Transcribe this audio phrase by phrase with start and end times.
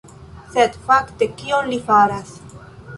[0.55, 2.37] Sed fakte kion li faras?